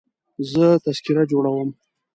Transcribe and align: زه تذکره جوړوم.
زه 0.51 0.65
تذکره 0.83 1.23
جوړوم. 1.31 1.69